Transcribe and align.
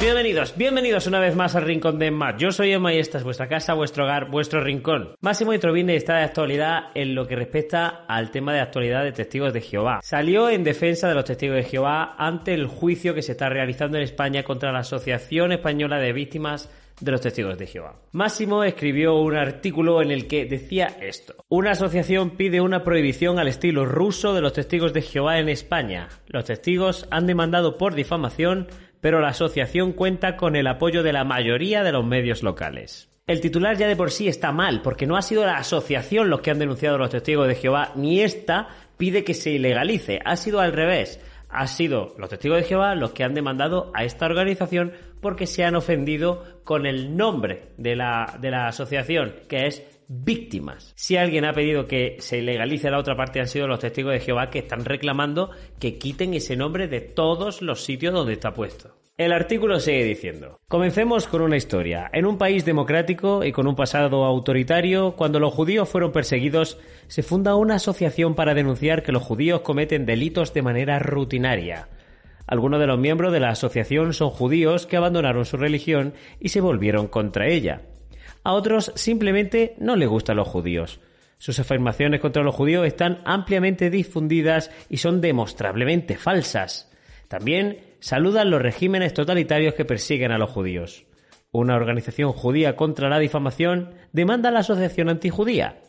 Bienvenidos, 0.00 0.54
bienvenidos 0.56 1.06
una 1.06 1.20
vez 1.20 1.36
más 1.36 1.54
al 1.54 1.64
Rincón 1.64 1.98
de 1.98 2.06
Emma. 2.06 2.34
Yo 2.38 2.50
soy 2.52 2.72
Emma 2.72 2.92
y 2.92 2.98
esta 2.98 3.18
es 3.18 3.24
vuestra 3.24 3.48
casa, 3.48 3.74
vuestro 3.74 4.04
hogar, 4.04 4.30
vuestro 4.30 4.62
rincón. 4.62 5.14
Máximo 5.20 5.52
Introvine 5.52 5.94
está 5.94 6.16
de 6.16 6.24
actualidad 6.24 6.84
en 6.94 7.14
lo 7.14 7.26
que 7.26 7.36
respecta 7.36 8.06
al 8.08 8.30
tema 8.30 8.54
de 8.54 8.60
actualidad 8.60 9.04
de 9.04 9.12
testigos 9.12 9.52
de 9.52 9.60
Jehová. 9.60 10.00
Salió 10.02 10.48
en 10.48 10.64
defensa 10.64 11.08
de 11.08 11.14
los 11.14 11.26
testigos 11.26 11.56
de 11.56 11.64
Jehová 11.64 12.14
ante 12.18 12.54
el 12.54 12.66
juicio 12.66 13.14
que 13.14 13.22
se 13.22 13.32
está 13.32 13.50
realizando 13.50 13.98
en 13.98 14.04
España 14.04 14.42
contra 14.42 14.72
la 14.72 14.80
Asociación 14.80 15.52
Española 15.52 15.98
de 15.98 16.14
Víctimas 16.14 16.70
de 17.00 17.12
los 17.12 17.20
testigos 17.20 17.58
de 17.58 17.66
Jehová. 17.66 17.96
Máximo 18.12 18.62
escribió 18.64 19.16
un 19.16 19.36
artículo 19.36 20.02
en 20.02 20.10
el 20.10 20.26
que 20.26 20.44
decía 20.44 20.96
esto. 21.00 21.34
Una 21.48 21.72
asociación 21.72 22.36
pide 22.36 22.60
una 22.60 22.84
prohibición 22.84 23.38
al 23.38 23.48
estilo 23.48 23.86
ruso 23.86 24.34
de 24.34 24.40
los 24.40 24.52
testigos 24.52 24.92
de 24.92 25.02
Jehová 25.02 25.38
en 25.38 25.48
España. 25.48 26.08
Los 26.26 26.44
testigos 26.44 27.06
han 27.10 27.26
demandado 27.26 27.78
por 27.78 27.94
difamación 27.94 28.68
pero 29.00 29.20
la 29.20 29.28
asociación 29.28 29.92
cuenta 29.92 30.36
con 30.36 30.56
el 30.56 30.66
apoyo 30.66 31.02
de 31.02 31.12
la 31.12 31.24
mayoría 31.24 31.82
de 31.82 31.92
los 31.92 32.04
medios 32.04 32.42
locales. 32.42 33.08
El 33.26 33.40
titular 33.40 33.76
ya 33.76 33.86
de 33.86 33.96
por 33.96 34.10
sí 34.10 34.26
está 34.26 34.50
mal, 34.50 34.82
porque 34.82 35.06
no 35.06 35.16
ha 35.16 35.22
sido 35.22 35.46
la 35.46 35.56
asociación 35.56 36.30
los 36.30 36.40
que 36.40 36.50
han 36.50 36.58
denunciado 36.58 36.96
a 36.96 36.98
los 36.98 37.10
testigos 37.10 37.46
de 37.46 37.54
Jehová, 37.54 37.92
ni 37.94 38.22
esta 38.22 38.68
pide 38.96 39.22
que 39.24 39.34
se 39.34 39.50
ilegalice, 39.50 40.20
ha 40.24 40.36
sido 40.36 40.60
al 40.60 40.72
revés. 40.72 41.20
Ha 41.50 41.66
sido 41.66 42.14
los 42.18 42.28
testigos 42.28 42.58
de 42.58 42.64
Jehová 42.64 42.94
los 42.94 43.12
que 43.12 43.24
han 43.24 43.34
demandado 43.34 43.90
a 43.94 44.04
esta 44.04 44.26
organización 44.26 44.92
porque 45.20 45.46
se 45.46 45.64
han 45.64 45.74
ofendido 45.74 46.44
con 46.64 46.86
el 46.86 47.16
nombre 47.16 47.72
de 47.76 47.96
la, 47.96 48.38
de 48.40 48.50
la 48.50 48.68
asociación, 48.68 49.34
que 49.48 49.66
es 49.66 49.82
víctimas. 50.08 50.92
Si 50.96 51.16
alguien 51.16 51.44
ha 51.44 51.52
pedido 51.52 51.86
que 51.86 52.16
se 52.18 52.38
ilegalice 52.38 52.90
la 52.90 52.98
otra 52.98 53.16
parte 53.16 53.40
han 53.40 53.46
sido 53.46 53.68
los 53.68 53.78
testigos 53.78 54.12
de 54.12 54.20
Jehová 54.20 54.50
que 54.50 54.60
están 54.60 54.84
reclamando 54.84 55.50
que 55.78 55.98
quiten 55.98 56.34
ese 56.34 56.56
nombre 56.56 56.88
de 56.88 57.00
todos 57.00 57.62
los 57.62 57.84
sitios 57.84 58.12
donde 58.12 58.32
está 58.32 58.52
puesto. 58.52 58.99
El 59.20 59.34
artículo 59.34 59.80
sigue 59.80 60.04
diciendo, 60.04 60.60
comencemos 60.66 61.26
con 61.26 61.42
una 61.42 61.58
historia. 61.58 62.08
En 62.14 62.24
un 62.24 62.38
país 62.38 62.64
democrático 62.64 63.44
y 63.44 63.52
con 63.52 63.66
un 63.66 63.76
pasado 63.76 64.24
autoritario, 64.24 65.14
cuando 65.14 65.38
los 65.38 65.52
judíos 65.52 65.90
fueron 65.90 66.10
perseguidos, 66.10 66.78
se 67.06 67.22
funda 67.22 67.54
una 67.54 67.74
asociación 67.74 68.34
para 68.34 68.54
denunciar 68.54 69.02
que 69.02 69.12
los 69.12 69.22
judíos 69.22 69.60
cometen 69.60 70.06
delitos 70.06 70.54
de 70.54 70.62
manera 70.62 70.98
rutinaria. 71.00 71.88
Algunos 72.46 72.80
de 72.80 72.86
los 72.86 72.98
miembros 72.98 73.30
de 73.30 73.40
la 73.40 73.50
asociación 73.50 74.14
son 74.14 74.30
judíos 74.30 74.86
que 74.86 74.96
abandonaron 74.96 75.44
su 75.44 75.58
religión 75.58 76.14
y 76.40 76.48
se 76.48 76.62
volvieron 76.62 77.06
contra 77.06 77.46
ella. 77.46 77.82
A 78.42 78.54
otros 78.54 78.90
simplemente 78.94 79.74
no 79.78 79.96
les 79.96 80.08
gustan 80.08 80.38
los 80.38 80.48
judíos. 80.48 80.98
Sus 81.36 81.58
afirmaciones 81.58 82.22
contra 82.22 82.42
los 82.42 82.54
judíos 82.54 82.86
están 82.86 83.20
ampliamente 83.26 83.90
difundidas 83.90 84.70
y 84.88 84.96
son 84.96 85.20
demostrablemente 85.20 86.16
falsas. 86.16 86.90
También 87.28 87.89
saludan 88.00 88.50
los 88.50 88.62
regímenes 88.62 89.14
totalitarios 89.14 89.74
que 89.74 89.84
persiguen 89.84 90.32
a 90.32 90.38
los 90.38 90.50
judíos. 90.50 91.06
Una 91.52 91.76
organización 91.76 92.32
judía 92.32 92.76
contra 92.76 93.08
la 93.08 93.18
difamación 93.18 93.94
demanda 94.12 94.50
a 94.50 94.52
la 94.52 94.60
asociación 94.60 95.08
antijudía. 95.08 95.80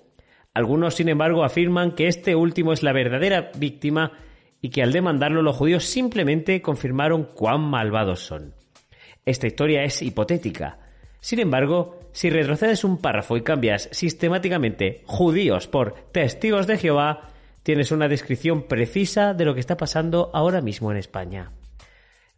Algunos, 0.53 0.95
sin 0.95 1.07
embargo, 1.09 1.43
afirman 1.43 1.93
que 1.93 2.07
este 2.07 2.35
último 2.35 2.73
es 2.73 2.83
la 2.83 2.93
verdadera 2.93 3.51
víctima 3.55 4.11
y 4.61 4.69
que 4.69 4.83
al 4.83 4.91
demandarlo 4.91 5.41
los 5.41 5.55
judíos 5.55 5.85
simplemente 5.85 6.61
confirmaron 6.61 7.23
cuán 7.35 7.61
malvados 7.61 8.21
son. 8.21 8.53
Esta 9.25 9.47
historia 9.47 9.83
es 9.83 10.01
hipotética. 10.01 10.79
Sin 11.19 11.39
embargo, 11.39 11.99
si 12.11 12.29
retrocedes 12.29 12.83
un 12.83 12.97
párrafo 12.97 13.37
y 13.37 13.43
cambias 13.43 13.87
sistemáticamente 13.91 15.03
judíos 15.05 15.67
por 15.67 15.93
testigos 16.11 16.65
de 16.67 16.77
Jehová, 16.77 17.27
tienes 17.63 17.91
una 17.91 18.07
descripción 18.07 18.63
precisa 18.63 19.33
de 19.33 19.45
lo 19.45 19.53
que 19.53 19.59
está 19.59 19.77
pasando 19.77 20.31
ahora 20.33 20.61
mismo 20.61 20.91
en 20.91 20.97
España. 20.97 21.51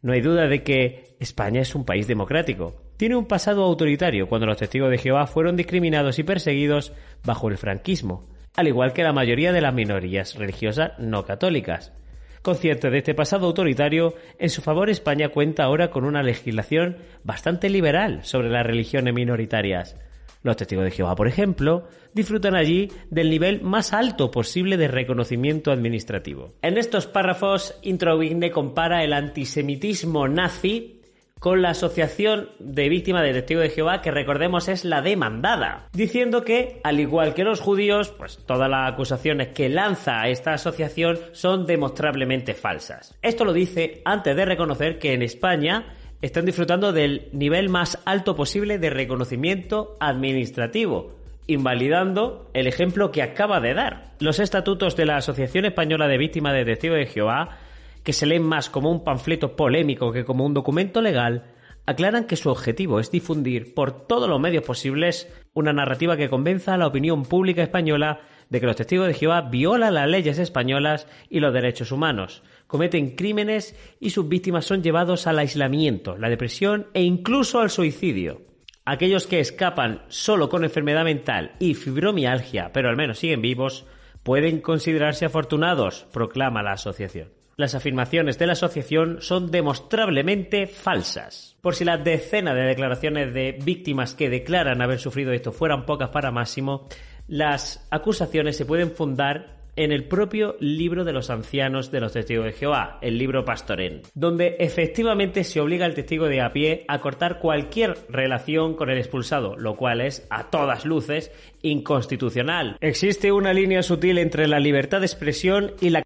No 0.04 0.12
hay 0.12 0.20
duda 0.20 0.48
de 0.48 0.64
que 0.64 1.16
España 1.22 1.62
es 1.62 1.76
un 1.76 1.86
país 1.86 2.08
democrático. 2.08 2.76
Tiene 2.98 3.16
un 3.16 3.26
pasado 3.26 3.64
autoritario 3.64 4.28
cuando 4.28 4.46
los 4.46 4.58
testigos 4.58 4.92
de 4.92 4.98
Jehová 4.98 5.28
fueron 5.28 5.56
discriminados 5.56 6.20
y 6.20 6.24
perseguidos 6.24 6.92
bajo 7.24 7.48
el 7.48 7.58
franquismo, 7.58 8.28
al 8.54 8.68
igual 8.68 8.92
que 8.92 9.04
la 9.04 9.14
mayoría 9.14 9.54
de 9.54 9.62
las 9.62 9.74
minorías 9.74 10.36
religiosas 10.36 10.92
no 11.00 11.26
católicas. 11.26 11.94
Consciente 12.42 12.90
de 12.90 12.98
este 12.98 13.14
pasado 13.14 13.48
autoritario, 13.48 14.16
en 14.40 14.50
su 14.50 14.62
favor 14.62 14.90
España 14.90 15.30
cuenta 15.30 15.64
ahora 15.64 15.90
con 15.90 16.04
una 16.04 16.22
legislación 16.22 16.98
bastante 17.24 17.70
liberal 17.70 18.26
sobre 18.26 18.50
las 18.50 18.66
religiones 18.66 19.14
minoritarias. 19.14 19.96
Los 20.44 20.58
testigos 20.58 20.86
de 20.86 20.92
Jehová, 20.92 21.16
por 21.16 21.28
ejemplo, 21.28 21.88
disfrutan 22.14 22.56
allí 22.56 22.92
del 23.10 23.30
nivel 23.30 23.62
más 23.62 23.94
alto 23.94 24.30
posible 24.30 24.78
de 24.78 24.90
reconocimiento 24.90 25.72
administrativo. 25.72 26.54
En 26.62 26.78
estos 26.78 27.08
párrafos, 27.08 27.80
Introvigne 27.82 28.52
compara 28.52 29.04
el 29.04 29.14
antisemitismo 29.14 30.28
nazi 30.28 31.00
con 31.44 31.62
la 31.62 31.72
Asociación 31.72 32.52
de 32.60 32.88
Víctimas 32.88 33.24
de 33.24 33.34
Testigos 33.34 33.64
de 33.64 33.70
Jehová, 33.70 34.02
que 34.02 34.12
recordemos 34.12 34.70
es 34.70 34.86
la 34.86 35.02
demandada, 35.02 35.90
diciendo 35.92 36.44
que, 36.44 36.80
al 36.86 37.02
igual 37.02 37.34
que 37.34 37.44
los 37.44 37.60
judíos, 37.60 38.14
pues 38.18 38.40
todas 38.46 38.70
las 38.70 38.94
acusaciones 38.94 39.50
que 39.50 39.68
lanza 39.68 40.30
esta 40.30 40.54
asociación 40.54 41.20
son 41.34 41.66
demostrablemente 41.66 42.54
falsas. 42.54 43.18
Esto 43.22 43.44
lo 43.44 43.52
dice 43.52 44.02
antes 44.06 44.38
de 44.38 44.46
reconocer 44.46 45.00
que 45.00 45.12
en 45.12 45.22
España 45.22 45.86
están 46.24 46.46
disfrutando 46.46 46.94
del 46.94 47.28
nivel 47.34 47.68
más 47.68 48.02
alto 48.06 48.34
posible 48.34 48.80
de 48.80 48.90
reconocimiento 48.90 49.98
administrativo, 50.00 51.12
invalidando 51.48 52.50
el 52.54 52.66
ejemplo 52.66 53.12
que 53.12 53.22
acaba 53.22 53.60
de 53.60 53.74
dar. 53.74 54.14
Los 54.22 54.40
estatutos 54.40 54.96
de 54.96 55.06
la 55.06 55.18
Asociación 55.18 55.66
Española 55.66 56.08
de 56.08 56.18
Víctimas 56.18 56.54
de 56.54 56.64
Testigos 56.64 56.98
de 56.98 57.08
Jehová, 57.08 57.58
que 58.04 58.14
se 58.14 58.26
leen 58.26 58.44
más 58.44 58.70
como 58.70 58.90
un 58.90 59.04
panfleto 59.04 59.58
polémico 59.58 60.14
que 60.14 60.24
como 60.24 60.46
un 60.46 60.54
documento 60.54 61.02
legal, 61.02 61.44
aclaran 61.86 62.24
que 62.24 62.38
su 62.38 62.50
objetivo 62.50 63.02
es 63.02 63.12
difundir 63.12 63.74
por 63.74 64.08
todos 64.08 64.30
los 64.30 64.40
medios 64.40 64.64
posibles 64.64 65.28
una 65.54 65.74
narrativa 65.74 66.16
que 66.16 66.30
convenza 66.30 66.74
a 66.74 66.78
la 66.78 66.88
opinión 66.88 67.24
pública 67.24 67.64
española 67.64 68.22
de 68.54 68.60
que 68.60 68.68
los 68.68 68.76
testigos 68.76 69.08
de 69.08 69.16
Jehová 69.16 69.42
violan 69.42 69.96
las 69.96 70.08
leyes 70.08 70.38
españolas 70.38 71.08
y 71.28 71.40
los 71.40 71.56
derechos 71.56 71.92
humanos, 71.92 72.44
cometen 72.68 73.16
crímenes 73.16 73.76
y 74.00 74.12
sus 74.12 74.30
víctimas 74.30 74.64
son 74.64 74.84
llevados 74.84 75.26
al 75.26 75.40
aislamiento, 75.40 76.20
la 76.20 76.30
depresión 76.30 76.86
e 76.94 77.02
incluso 77.02 77.62
al 77.62 77.72
suicidio. 77.72 78.44
Aquellos 78.86 79.26
que 79.26 79.40
escapan 79.40 80.04
solo 80.08 80.50
con 80.50 80.64
enfermedad 80.64 81.04
mental 81.04 81.56
y 81.58 81.74
fibromialgia, 81.74 82.70
pero 82.72 82.90
al 82.90 82.96
menos 82.96 83.18
siguen 83.18 83.42
vivos, 83.42 83.88
pueden 84.22 84.62
considerarse 84.62 85.26
afortunados, 85.26 86.06
proclama 86.14 86.62
la 86.62 86.74
asociación. 86.74 87.30
Las 87.56 87.76
afirmaciones 87.76 88.40
de 88.40 88.48
la 88.48 88.54
asociación 88.54 89.18
son 89.22 89.52
demostrablemente 89.52 90.66
falsas. 90.66 91.56
Por 91.62 91.76
si 91.76 91.86
las 91.86 92.04
decenas 92.04 92.56
de 92.56 92.64
declaraciones 92.64 93.32
de 93.32 93.60
víctimas 93.64 94.16
que 94.16 94.30
declaran 94.30 94.82
haber 94.82 95.00
sufrido 95.00 95.32
esto 95.32 95.52
fueran 95.52 95.86
pocas 95.86 96.10
para 96.10 96.32
Máximo, 96.32 96.88
las 97.28 97.88
acusaciones 97.90 98.58
se 98.58 98.66
pueden 98.66 98.92
fundar 98.92 99.54
en 99.76 99.92
el 99.92 100.06
propio 100.06 100.56
libro 100.60 101.04
de 101.04 101.14
los 101.14 101.30
ancianos 101.30 101.92
de 101.92 102.00
los 102.00 102.14
testigos 102.14 102.46
de 102.46 102.52
Jehová, 102.52 103.00
el 103.02 103.18
libro 103.18 103.44
Pastorén, 103.44 104.02
donde 104.14 104.56
efectivamente 104.60 105.44
se 105.44 105.60
obliga 105.60 105.86
al 105.86 105.96
testigo 105.96 106.28
de 106.28 106.42
a 106.42 106.54
pie 106.54 106.86
a 106.88 107.00
cortar 107.00 107.40
cualquier 107.40 107.98
relación 108.10 108.76
con 108.76 108.90
el 108.90 108.98
expulsado, 108.98 109.58
lo 109.58 109.76
cual 109.76 110.02
es, 110.02 110.28
a 110.30 110.50
todas 110.50 110.86
luces, 110.86 111.32
inconstitucional. 111.62 112.78
Existe 112.82 113.32
una 113.32 113.54
línea 113.54 113.82
sutil 113.82 114.20
entre 114.20 114.48
la 114.48 114.60
libertad 114.60 115.00
de 115.00 115.08
expresión 115.08 115.72
y 115.82 115.90
la, 115.90 116.04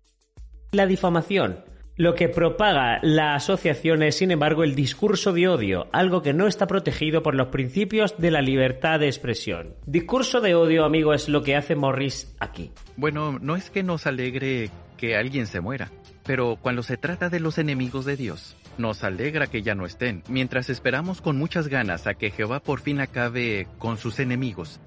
la 0.72 0.86
difamación. 0.86 1.58
Lo 1.98 2.14
que 2.14 2.30
propaga 2.30 3.00
la 3.02 3.34
asociación 3.34 4.04
es, 4.04 4.18
sin 4.18 4.30
embargo, 4.30 4.64
el 4.64 4.76
discurso 4.76 5.34
de 5.34 5.48
odio, 5.48 5.88
algo 5.92 6.22
que 6.22 6.32
no 6.32 6.46
está 6.46 6.68
protegido 6.68 7.24
por 7.24 7.34
los 7.34 7.48
principios 7.48 8.20
de 8.20 8.30
la 8.30 8.44
libertad 8.44 9.00
de 9.00 9.08
expresión. 9.08 9.74
Discurso 9.88 10.40
de 10.40 10.54
odio, 10.54 10.86
amigo, 10.86 11.16
es 11.16 11.28
lo 11.28 11.42
que 11.42 11.56
hace 11.56 11.76
Morris 11.76 12.36
aquí. 12.40 12.70
Bueno, 12.98 13.40
no 13.40 13.56
es 13.56 13.72
que 13.72 13.82
nos 13.82 14.06
alegre 14.06 14.70
que 14.96 15.16
alguien 15.16 15.48
se 15.48 15.60
muera, 15.60 15.90
pero 16.24 16.60
cuando 16.62 16.84
se 16.84 16.98
trata 16.98 17.30
de 17.30 17.40
los 17.40 17.58
enemigos 17.58 18.06
de 18.06 18.16
Dios, 18.16 18.56
nos 18.78 19.04
alegra 19.04 19.48
que 19.48 19.64
ya 19.64 19.74
no 19.74 19.88
estén, 19.88 20.22
mientras 20.30 20.70
esperamos 20.70 21.20
con 21.20 21.36
muchas 21.40 21.68
ganas 21.68 22.06
a 22.06 22.14
que 22.14 22.30
Jehová 22.30 22.60
por 22.60 22.80
fin 22.80 23.02
acabe 23.02 23.66
con 23.80 23.98
sus 23.98 24.20
enemigos. 24.20 24.80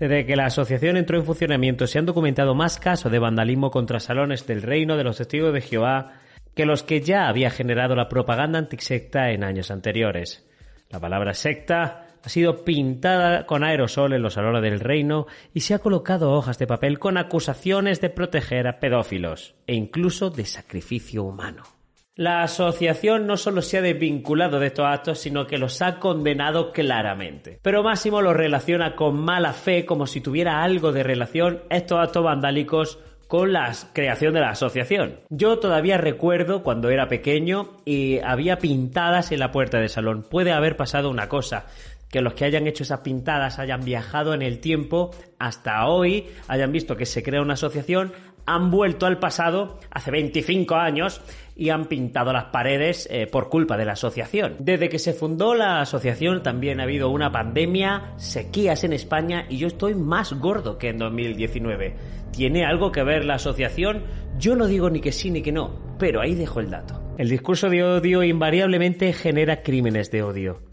Desde 0.00 0.24
que 0.24 0.34
la 0.34 0.46
asociación 0.46 0.96
entró 0.96 1.18
en 1.18 1.26
funcionamiento 1.26 1.86
se 1.86 1.98
han 1.98 2.06
documentado 2.06 2.54
más 2.54 2.80
casos 2.80 3.12
de 3.12 3.18
vandalismo 3.18 3.70
contra 3.70 4.00
salones 4.00 4.46
del 4.46 4.62
reino 4.62 4.96
de 4.96 5.04
los 5.04 5.18
testigos 5.18 5.52
de 5.52 5.60
Jehová 5.60 6.14
que 6.56 6.64
los 6.64 6.82
que 6.82 7.02
ya 7.02 7.28
había 7.28 7.50
generado 7.50 7.94
la 7.94 8.08
propaganda 8.08 8.58
antisecta 8.58 9.30
en 9.30 9.44
años 9.44 9.70
anteriores. 9.70 10.48
La 10.88 11.00
palabra 11.00 11.34
secta 11.34 12.06
ha 12.24 12.28
sido 12.30 12.64
pintada 12.64 13.44
con 13.44 13.62
aerosol 13.62 14.14
en 14.14 14.22
los 14.22 14.34
salones 14.34 14.62
del 14.62 14.80
reino 14.80 15.26
y 15.52 15.60
se 15.60 15.74
ha 15.74 15.80
colocado 15.80 16.32
hojas 16.32 16.58
de 16.58 16.66
papel 16.66 16.98
con 16.98 17.18
acusaciones 17.18 18.00
de 18.00 18.08
proteger 18.08 18.68
a 18.68 18.80
pedófilos 18.80 19.54
e 19.66 19.74
incluso 19.74 20.30
de 20.30 20.46
sacrificio 20.46 21.24
humano. 21.24 21.79
La 22.16 22.42
asociación 22.42 23.26
no 23.26 23.36
solo 23.36 23.62
se 23.62 23.78
ha 23.78 23.82
desvinculado 23.82 24.58
de 24.58 24.66
estos 24.66 24.84
actos, 24.84 25.20
sino 25.20 25.46
que 25.46 25.58
los 25.58 25.80
ha 25.80 25.98
condenado 25.98 26.72
claramente. 26.72 27.60
Pero 27.62 27.82
Máximo 27.82 28.20
los 28.20 28.36
relaciona 28.36 28.96
con 28.96 29.18
mala 29.20 29.52
fe, 29.52 29.86
como 29.86 30.06
si 30.06 30.20
tuviera 30.20 30.62
algo 30.62 30.92
de 30.92 31.02
relación 31.02 31.62
estos 31.70 31.98
actos 31.98 32.24
vandálicos 32.24 32.98
con 33.28 33.52
la 33.52 33.72
creación 33.92 34.34
de 34.34 34.40
la 34.40 34.50
asociación. 34.50 35.20
Yo 35.30 35.60
todavía 35.60 35.98
recuerdo 35.98 36.64
cuando 36.64 36.90
era 36.90 37.06
pequeño 37.06 37.76
y 37.84 38.18
había 38.18 38.58
pintadas 38.58 39.30
en 39.30 39.38
la 39.38 39.52
puerta 39.52 39.78
del 39.78 39.88
salón. 39.88 40.26
Puede 40.28 40.50
haber 40.50 40.76
pasado 40.76 41.10
una 41.10 41.28
cosa, 41.28 41.66
que 42.10 42.22
los 42.22 42.34
que 42.34 42.44
hayan 42.44 42.66
hecho 42.66 42.82
esas 42.82 43.00
pintadas 43.00 43.58
hayan 43.58 43.84
viajado 43.84 44.34
en 44.34 44.42
el 44.42 44.58
tiempo 44.58 45.10
hasta 45.38 45.86
hoy, 45.86 46.26
hayan 46.48 46.72
visto 46.72 46.96
que 46.96 47.06
se 47.06 47.22
crea 47.22 47.40
una 47.40 47.54
asociación, 47.54 48.12
han 48.54 48.70
vuelto 48.70 49.06
al 49.06 49.18
pasado 49.18 49.78
hace 49.90 50.10
25 50.10 50.74
años 50.74 51.20
y 51.54 51.70
han 51.70 51.84
pintado 51.84 52.32
las 52.32 52.46
paredes 52.46 53.06
eh, 53.10 53.26
por 53.26 53.48
culpa 53.48 53.76
de 53.76 53.84
la 53.84 53.92
asociación. 53.92 54.56
Desde 54.58 54.88
que 54.88 54.98
se 54.98 55.12
fundó 55.12 55.54
la 55.54 55.80
asociación 55.80 56.42
también 56.42 56.80
ha 56.80 56.84
habido 56.84 57.10
una 57.10 57.30
pandemia, 57.30 58.14
sequías 58.16 58.82
en 58.82 58.92
España 58.92 59.46
y 59.48 59.58
yo 59.58 59.68
estoy 59.68 59.94
más 59.94 60.32
gordo 60.32 60.78
que 60.78 60.88
en 60.88 60.98
2019. 60.98 61.94
¿Tiene 62.32 62.64
algo 62.64 62.90
que 62.90 63.04
ver 63.04 63.24
la 63.24 63.34
asociación? 63.34 64.02
Yo 64.38 64.56
no 64.56 64.66
digo 64.66 64.90
ni 64.90 65.00
que 65.00 65.12
sí 65.12 65.30
ni 65.30 65.42
que 65.42 65.52
no, 65.52 65.78
pero 65.98 66.20
ahí 66.20 66.34
dejo 66.34 66.60
el 66.60 66.70
dato. 66.70 67.00
El 67.18 67.28
discurso 67.28 67.68
de 67.68 67.84
odio 67.84 68.24
invariablemente 68.24 69.12
genera 69.12 69.62
crímenes 69.62 70.10
de 70.10 70.22
odio. 70.22 70.69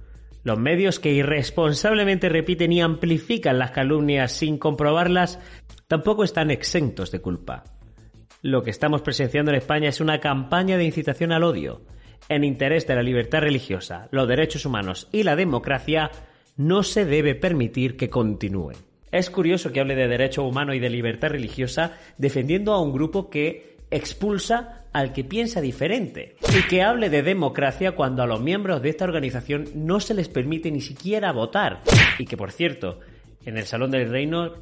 Los 0.47 0.57
medios 0.57 1.01
que 1.01 1.11
irresponsablemente 1.11 2.29
repiten 2.29 2.71
y 2.71 2.79
amplifican 2.79 3.59
las 3.59 3.71
calumnias 3.71 4.31
sin 4.31 4.57
comprobarlas 4.57 5.41
tampoco 5.89 6.23
están 6.23 6.51
exentos 6.51 7.11
de 7.11 7.19
culpa. 7.19 7.65
Lo 8.41 8.63
que 8.63 8.69
estamos 8.69 9.01
presenciando 9.01 9.51
en 9.51 9.57
España 9.57 9.89
es 9.89 9.99
una 9.99 10.21
campaña 10.21 10.77
de 10.77 10.85
incitación 10.85 11.33
al 11.33 11.43
odio. 11.43 11.81
En 12.29 12.45
interés 12.45 12.87
de 12.87 12.95
la 12.95 13.03
libertad 13.03 13.41
religiosa, 13.41 14.07
los 14.11 14.25
derechos 14.25 14.65
humanos 14.65 15.09
y 15.11 15.23
la 15.23 15.35
democracia, 15.35 16.11
no 16.55 16.81
se 16.81 17.03
debe 17.03 17.35
permitir 17.35 17.97
que 17.97 18.09
continúe. 18.09 18.71
Es 19.11 19.29
curioso 19.29 19.73
que 19.73 19.81
hable 19.81 19.95
de 19.95 20.07
derecho 20.07 20.43
humano 20.43 20.73
y 20.73 20.79
de 20.79 20.89
libertad 20.89 21.27
religiosa 21.27 21.97
defendiendo 22.17 22.71
a 22.71 22.81
un 22.81 22.93
grupo 22.93 23.29
que 23.29 23.76
expulsa 23.91 24.85
al 24.93 25.13
que 25.13 25.23
piensa 25.23 25.61
diferente. 25.61 26.35
Y 26.57 26.67
que 26.67 26.81
hable 26.81 27.09
de 27.09 27.23
democracia 27.23 27.93
cuando 27.93 28.23
a 28.23 28.27
los 28.27 28.41
miembros 28.41 28.81
de 28.81 28.89
esta 28.89 29.05
organización 29.05 29.65
no 29.75 29.99
se 29.99 30.13
les 30.13 30.29
permite 30.29 30.71
ni 30.71 30.81
siquiera 30.81 31.31
votar. 31.31 31.83
Y 32.17 32.25
que, 32.25 32.37
por 32.37 32.51
cierto, 32.51 32.99
en 33.45 33.57
el 33.57 33.65
Salón 33.65 33.91
del 33.91 34.09
Reino 34.09 34.53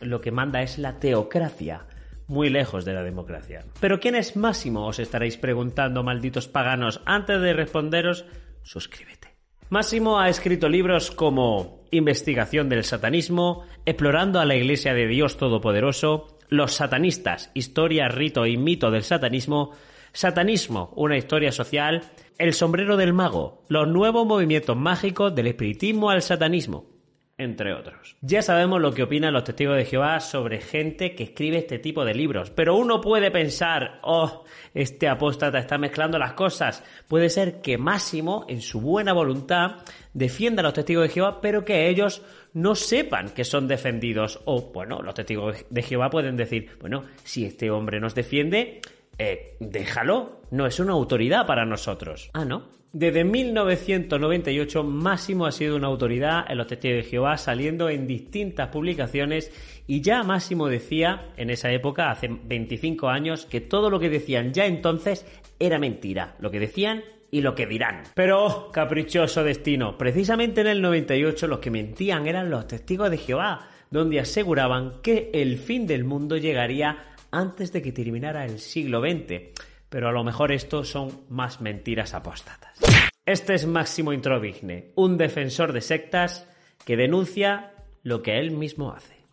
lo 0.00 0.20
que 0.20 0.32
manda 0.32 0.62
es 0.62 0.78
la 0.78 0.98
teocracia, 0.98 1.86
muy 2.26 2.50
lejos 2.50 2.84
de 2.84 2.94
la 2.94 3.02
democracia. 3.02 3.64
Pero 3.80 4.00
¿quién 4.00 4.14
es 4.14 4.36
Máximo? 4.36 4.86
Os 4.86 4.98
estaréis 4.98 5.36
preguntando, 5.36 6.02
malditos 6.02 6.48
paganos. 6.48 7.00
Antes 7.04 7.40
de 7.40 7.52
responderos, 7.52 8.24
suscríbete. 8.62 9.34
Máximo 9.70 10.20
ha 10.20 10.28
escrito 10.28 10.68
libros 10.68 11.10
como 11.10 11.84
Investigación 11.90 12.68
del 12.68 12.84
Satanismo, 12.84 13.64
Explorando 13.86 14.40
a 14.40 14.44
la 14.44 14.56
Iglesia 14.56 14.94
de 14.94 15.06
Dios 15.06 15.36
Todopoderoso, 15.36 16.33
los 16.48 16.72
satanistas, 16.72 17.50
historia, 17.54 18.08
rito 18.08 18.46
y 18.46 18.56
mito 18.56 18.90
del 18.90 19.02
satanismo, 19.02 19.72
Satanismo, 20.14 20.92
una 20.94 21.16
historia 21.16 21.50
social, 21.50 22.02
El 22.38 22.52
sombrero 22.52 22.96
del 22.96 23.12
mago, 23.12 23.64
los 23.68 23.88
nuevos 23.88 24.24
movimientos 24.24 24.76
mágicos 24.76 25.34
del 25.34 25.48
espiritismo 25.48 26.08
al 26.08 26.22
satanismo, 26.22 26.93
entre 27.36 27.74
otros. 27.74 28.16
Ya 28.20 28.42
sabemos 28.42 28.80
lo 28.80 28.92
que 28.92 29.02
opinan 29.02 29.32
los 29.32 29.44
testigos 29.44 29.76
de 29.76 29.84
Jehová 29.84 30.20
sobre 30.20 30.60
gente 30.60 31.14
que 31.14 31.24
escribe 31.24 31.58
este 31.58 31.78
tipo 31.78 32.04
de 32.04 32.14
libros, 32.14 32.50
pero 32.50 32.76
uno 32.76 33.00
puede 33.00 33.30
pensar, 33.30 33.98
oh, 34.02 34.44
este 34.72 35.08
apóstata 35.08 35.58
está 35.58 35.76
mezclando 35.76 36.18
las 36.18 36.34
cosas. 36.34 36.84
Puede 37.08 37.28
ser 37.30 37.60
que 37.60 37.76
Máximo, 37.76 38.46
en 38.48 38.60
su 38.60 38.80
buena 38.80 39.12
voluntad, 39.12 39.78
defienda 40.12 40.60
a 40.60 40.64
los 40.64 40.74
testigos 40.74 41.08
de 41.08 41.14
Jehová, 41.14 41.40
pero 41.40 41.64
que 41.64 41.88
ellos 41.88 42.22
no 42.52 42.76
sepan 42.76 43.30
que 43.30 43.44
son 43.44 43.66
defendidos. 43.66 44.40
O, 44.44 44.72
bueno, 44.72 45.02
los 45.02 45.14
testigos 45.14 45.64
de 45.68 45.82
Jehová 45.82 46.10
pueden 46.10 46.36
decir, 46.36 46.70
bueno, 46.80 47.04
si 47.24 47.44
este 47.44 47.70
hombre 47.70 47.98
nos 47.98 48.14
defiende, 48.14 48.80
eh, 49.18 49.56
déjalo, 49.60 50.40
no 50.50 50.66
es 50.66 50.80
una 50.80 50.92
autoridad 50.92 51.46
para 51.46 51.64
nosotros. 51.64 52.30
Ah, 52.34 52.44
¿no? 52.44 52.74
Desde 52.92 53.24
1998 53.24 54.84
Máximo 54.84 55.46
ha 55.46 55.52
sido 55.52 55.74
una 55.74 55.88
autoridad 55.88 56.44
en 56.48 56.58
los 56.58 56.68
testigos 56.68 56.98
de 57.04 57.10
Jehová 57.10 57.36
saliendo 57.38 57.88
en 57.88 58.06
distintas 58.06 58.68
publicaciones 58.68 59.50
y 59.88 60.00
ya 60.00 60.22
Máximo 60.22 60.68
decía 60.68 61.32
en 61.36 61.50
esa 61.50 61.72
época, 61.72 62.12
hace 62.12 62.28
25 62.28 63.08
años, 63.08 63.46
que 63.46 63.60
todo 63.60 63.90
lo 63.90 63.98
que 63.98 64.10
decían 64.10 64.52
ya 64.52 64.66
entonces 64.66 65.26
era 65.58 65.80
mentira. 65.80 66.36
Lo 66.38 66.52
que 66.52 66.60
decían 66.60 67.02
y 67.32 67.40
lo 67.40 67.56
que 67.56 67.66
dirán. 67.66 68.04
Pero, 68.14 68.46
oh, 68.46 68.70
caprichoso 68.70 69.42
destino, 69.42 69.98
precisamente 69.98 70.60
en 70.60 70.68
el 70.68 70.80
98 70.80 71.48
los 71.48 71.58
que 71.58 71.72
mentían 71.72 72.28
eran 72.28 72.48
los 72.48 72.68
testigos 72.68 73.10
de 73.10 73.18
Jehová, 73.18 73.70
donde 73.90 74.20
aseguraban 74.20 75.00
que 75.02 75.32
el 75.34 75.58
fin 75.58 75.88
del 75.88 76.04
mundo 76.04 76.36
llegaría 76.36 77.13
antes 77.34 77.72
de 77.72 77.82
que 77.82 77.92
terminara 77.92 78.44
el 78.44 78.58
siglo 78.58 79.00
XX. 79.00 79.52
Pero 79.88 80.08
a 80.08 80.12
lo 80.12 80.24
mejor 80.24 80.52
esto 80.52 80.84
son 80.84 81.24
más 81.28 81.60
mentiras 81.60 82.14
apóstatas. 82.14 82.78
Este 83.26 83.54
es 83.54 83.66
Máximo 83.66 84.12
Introvigne, 84.12 84.92
un 84.96 85.16
defensor 85.16 85.72
de 85.72 85.80
sectas 85.80 86.48
que 86.84 86.96
denuncia 86.96 87.72
lo 88.02 88.22
que 88.22 88.38
él 88.38 88.50
mismo 88.50 88.92
hace. 88.92 89.23